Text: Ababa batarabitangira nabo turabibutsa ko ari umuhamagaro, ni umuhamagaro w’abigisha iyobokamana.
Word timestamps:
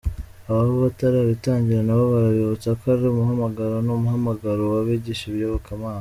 Ababa 0.49 0.75
batarabitangira 0.85 1.81
nabo 1.85 2.03
turabibutsa 2.11 2.69
ko 2.79 2.83
ari 2.93 3.03
umuhamagaro, 3.13 3.75
ni 3.85 3.91
umuhamagaro 3.97 4.61
w’abigisha 4.71 5.25
iyobokamana. 5.29 5.99